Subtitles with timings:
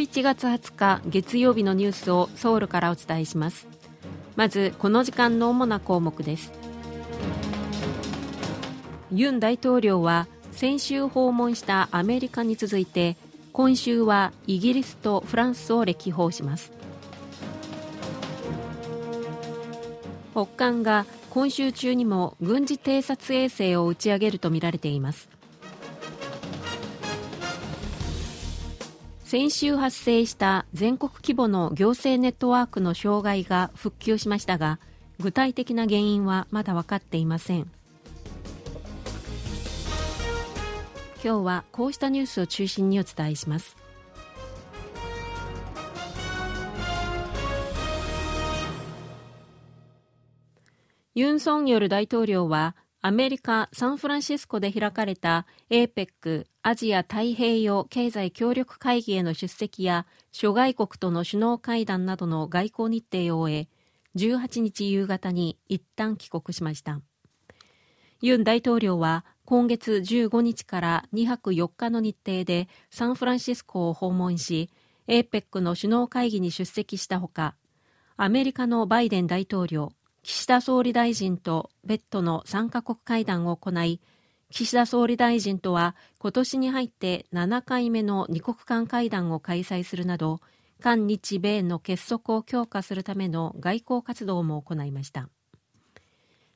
[0.00, 3.68] 11月20日月曜日のニュースをソウルからお伝えします。
[4.34, 6.52] まずこの時間の主な項目です。
[9.12, 13.18] ユン大統領は先週訪問したアメリカに続いて
[13.52, 16.72] 今週はイギリスとフランスを歴訪します。
[20.32, 25.28] 北韓が今週中にも軍事偵察衛星を打ち上げるとみられています。
[29.30, 34.80] 先週発生した全国規模の行政ネットワークの障害が復旧しましたが
[35.20, 37.70] 具体的な原因はまだ分かっていません。
[41.22, 43.76] 今日はこうしたニュースを中心にお伝えします。
[51.14, 63.68] ユン・ソンヨル大統領はアメリカ・サンフランシスコで開かれた APEC アジア太平洋経済協力会議への出席や諸外国との首脳会談などの外交日程を終え
[64.16, 67.00] 18日夕方に一旦帰国しました。
[68.20, 74.68] ユン大統領は今月15日から2泊4日の日程でサンフランシスコを訪問し
[75.08, 77.54] APEC の首脳会議に出席したほか
[78.18, 79.92] アメリカのバイデン大統領
[80.30, 84.00] 岸田総理大臣と別途の3カ国会談を行い
[84.48, 90.38] 岸田総理大臣とは今年に入って7回目の二国間会談を開催するなど
[90.80, 95.28] 韓日米の結束を強化するための外交活動も行いました。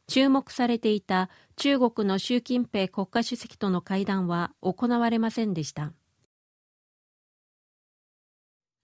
[0.07, 5.93] 注目されていた中国の習近平国家主席との会談は行われませんでした。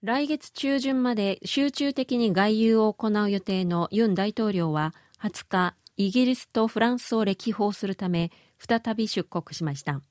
[0.03, 10.01] 来月中旬まで集中的に外遊を行う予定のユン大統領は20日イギリスとフランスを歴訪するため再び出国しました。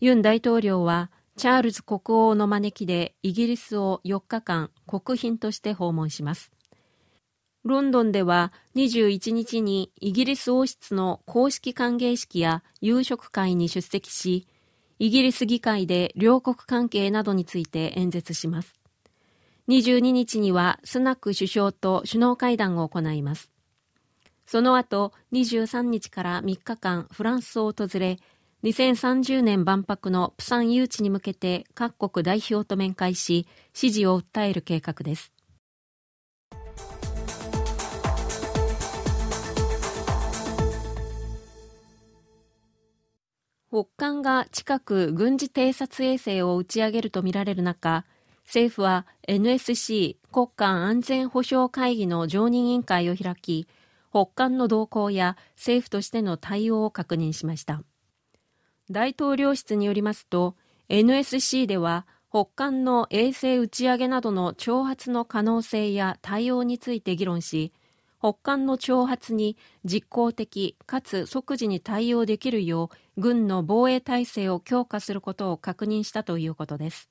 [0.00, 6.52] ユン大統領はチャールズ国王の招きでイギリスを4日間国賓として訪問します。
[7.64, 14.46] ロンドンでは21日にイギリス王室の公式歓迎式や夕食会に出席し
[14.98, 18.79] イギリス議会で両国関係などについて演説します。
[19.70, 23.52] 22日にはスナック首相と首脳会談を行います。
[24.44, 28.18] その後、23日から3日間フランスを訪れ、
[28.64, 35.32] 2030年万博のプサン誘致に向けて各国代表と面会し、支持を訴える計画です。
[43.70, 48.04] 北韓が近く軍事偵察衛星を打ち上げるとみられる中、
[48.50, 53.68] 政府は NSC 国家安全保障会議の常任委員会を開き、
[54.10, 57.84] 北韓の動向や政府としての対応を確認しました。
[58.90, 60.56] 大統領室によりますと、
[60.88, 67.72] NSC では北韓の衛星打ち上げなどの挑発の可能性や対応について議論し、
[68.18, 77.10] 北韓の挑発に実効的かつ即時に対応できるよう軍の防衛体制を強化することを確認したということです。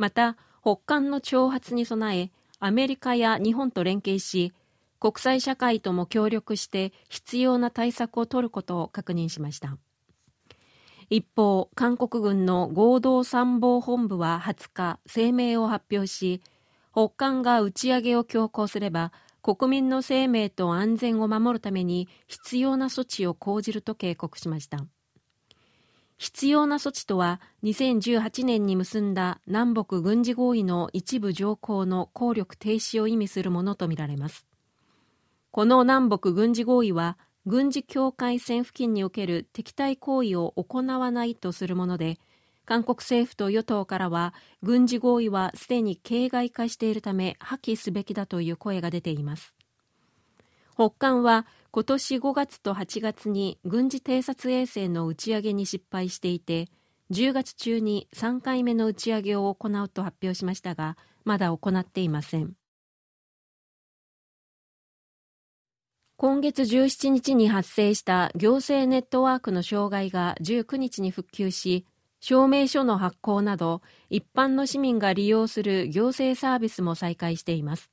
[0.00, 4.54] また北韓の挑発に備えアメリカや日本と連携し
[4.98, 9.76] 国際社会とも協力して必要な対策を取ることを確認しました。
[11.10, 16.40] 一方韓国軍の合同参謀本部は20日声明を発表し
[16.92, 19.12] 北韓が打ち上げを強行すれば
[19.42, 24.86] 国民の生命と安全を守るために必要な措置を講じると警告しました。
[26.20, 34.44] 必要な措置とは2018年に結んだ南北軍事合意の一部条項の効力停止を意味するものとみられます。
[35.50, 37.16] この南北軍事合意は
[37.46, 42.18] 軍事境界線付近における敵対行為を行わないとするもので
[42.66, 49.54] 韓国政府と与党からは軍事合意はすでに形骸化しているため破棄すべきだという声が出ています。
[50.80, 56.68] 北韓は今年5月と8月に軍事偵察衛星の打ち上げに失敗していて
[57.10, 62.54] 10月中に3回目の打ち上げを行うと発表しましたがまだ行っていません。
[66.16, 71.84] 今月17日に発生した行政ネットワークの障害が19日に復旧し
[72.20, 77.90] 証明書の発行など一般の市民が利用する行政サービスも再開しています。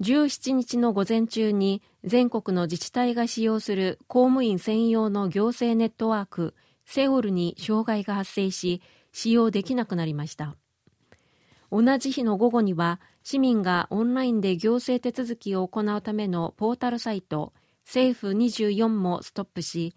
[0.00, 6.54] 17日の午前中に全国の自治体が使用する公務員専用の行政ネットワーク
[6.86, 8.80] セオルに障害が発生し
[9.12, 10.56] 使用できなくなりました。
[11.70, 17.52] 同じ日の午後には市民がオンラインで行政手続きを行うためのポータルサイト
[17.84, 19.94] 政府24もストップし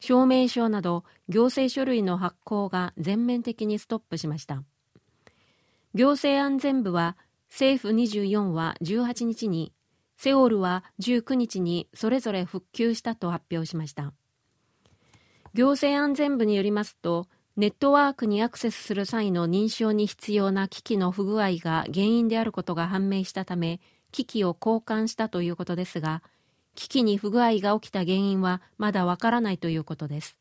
[0.00, 4.64] 証明書など行政書類の発行が全面的にストップしました。
[5.94, 7.16] 行政安全部は
[7.52, 9.74] 政府24は18日に
[10.16, 14.14] セオルは19日にそれぞれ復旧したと発表しました。
[15.52, 17.26] 行政安全部によりますと
[17.58, 23.82] ネットワークにアクセスする際の認証に必要な機器の不具合が原因であることが判明したため
[24.12, 26.22] 機器を交換したということですが
[26.74, 30.38] 機器に不具合が起きた原因はまだわからないということです。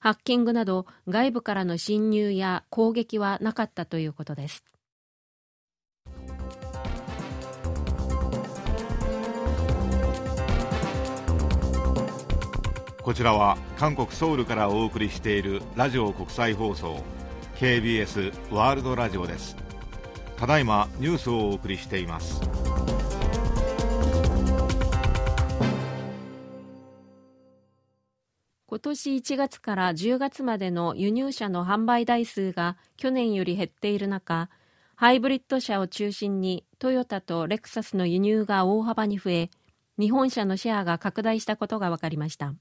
[0.00, 4.64] ハッキングなど外部からの侵入や攻撃はなかったということです。
[13.02, 17.02] こちらは韓国ソウルからお送りしているラジオ国際放送
[17.56, 19.56] KBS ワールドラジオです。
[20.36, 22.40] ただいまニュースをお送りしています。
[28.66, 34.48] 今年1月から10月までの輸入車の販売台数が去年より減っている中
[34.94, 39.50] ハイブリッド車を中心にトヨタとレクサスの輸入が大幅に増え
[39.98, 42.54] 日本車のシェアが拡大したことが分かりました。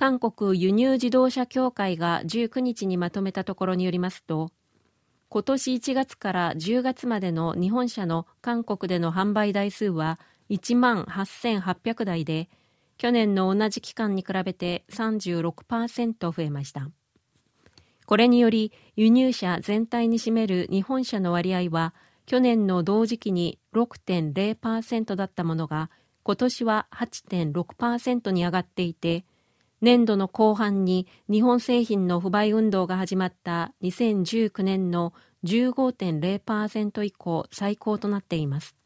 [0.00, 4.48] 韓国輸入自動車協会が19日にまとめたところによりますと
[5.28, 10.18] 今年1月から10月までの日本車の韓国での販売台数は
[10.48, 12.48] 1万8800台で
[12.96, 16.88] 去年の同じ期間に比べて36%増えました。
[18.06, 21.94] これにより輸入車全体に占める日本車の割合は
[22.24, 25.90] 去年の同時期に6.0%だったものが
[26.22, 29.26] 今年は8.6%に上がっていて
[29.80, 38.76] 年度の後半に日本製品の不買運動が始まった2019年の15.0%以降最高となっています。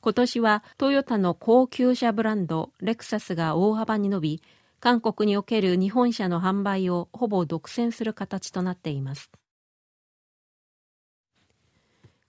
[0.00, 4.42] 今年はトヨタの高級車ブランドレクサスが大幅に伸び
[4.80, 9.30] 韓国における日本車の販売をほぼ独占する形となっています。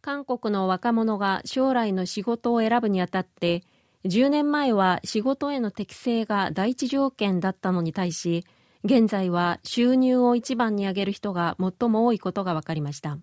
[0.02, 3.64] 韓国の若者が将来の仕事を選ぶにあたって
[4.06, 8.46] 10年前は仕事への適性が第一条件だったのに対し
[8.84, 13.20] 現在は収入を一番に上げる人が最も多いことが分かりました。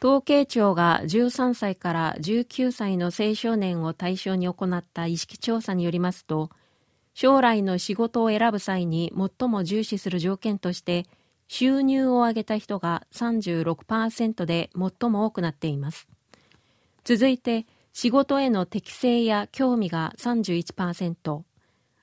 [0.00, 6.50] 統計庁が13歳から19歳の青少年を対象に行った意識調査によりますと
[7.14, 11.06] 将来の仕事を選ぶ際に最も重視する条件として
[11.48, 16.06] 収入を上げた人が36%で最も多くなっています。
[17.04, 21.42] 続いて仕事への適性や興味が31%、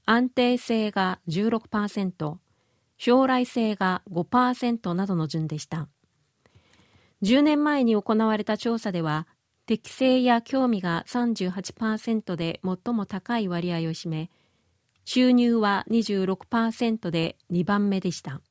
[0.06, 2.38] 安定性が16%、
[2.98, 5.90] 将来性が5%などの順でした。
[7.24, 9.28] 10年前に行われた調査では、
[9.66, 14.32] 適性や興味が38%で最も高い割合を占め、
[15.04, 18.42] 収入は26%で2番目でした。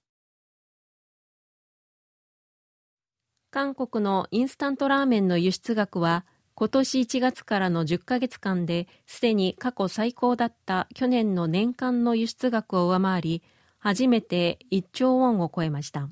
[3.50, 6.26] 韓国のインスタントラーメンの輸出額は
[6.61, 13.43] 今年1月からの10ヶ月間ですでに過去最高だった去年の年間の輸出額を上回り
[13.79, 16.11] 初めて1兆ウォンを超えました。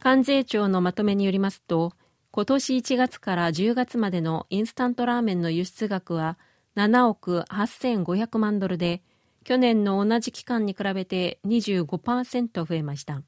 [0.00, 1.92] 関税庁のまとめによりますと
[2.30, 6.38] 今年1月から10月までのインスタントラーメンの輸出額は
[6.76, 9.02] 7億8500万ドルで
[9.44, 13.20] 去年の同じ期間に比べて25%増えました。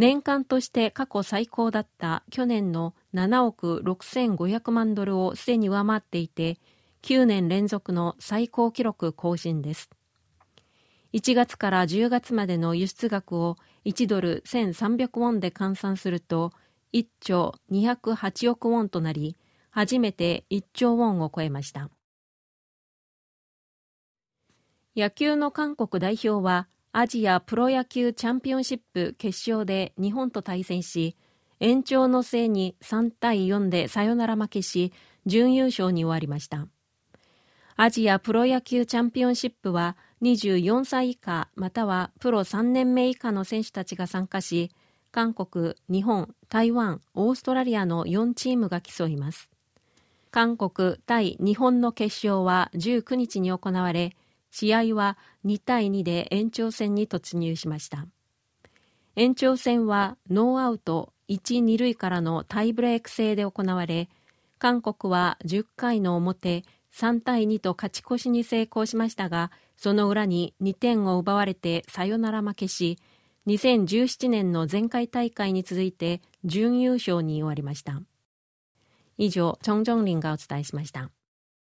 [0.00, 6.56] 年間として過去最高だった去年の7億6500万ドルをすでに上回っていて
[7.02, 9.90] 9年連続の最高記録更新です。
[11.12, 16.52] 1月から10月までの輸出額を1ドル1300ウォンで換算すると
[16.94, 19.36] 1兆208億ウォンとなり
[19.68, 21.90] 初めて1兆ウォンを超えました。
[24.96, 31.16] 野球の韓国代表はアジアプロ野球チャンピオンシップ決勝で日本と対戦し
[31.60, 34.92] 延長の末に3対4でサヨナラ負けし
[35.24, 36.66] 準優勝に終わりました。
[37.76, 44.72] アジアプロ野球チャンピオンシップは24歳以下またはプロ3年目以下の選手たちが参加し
[45.12, 49.48] 韓国、日本、台湾、オーストラリアの4チームが競います。
[50.32, 54.16] 韓国対日本の決勝は19日に行われ
[54.50, 58.06] 試合は2対2で延長戦に突入しました。
[59.16, 64.08] 延長戦はノーアウト1、2塁からのタイブレーク制で行われ
[64.58, 66.64] 韓国は10回の表
[66.94, 72.98] 3対2と勝ち越しに成功しましたがその裏に2点を奪われてサヨナラ負けし
[73.46, 78.02] 2017年の前回大会に続いて準優勝に終わりました。
[79.16, 81.10] 以上チョン・ジョンリンがお伝えしました。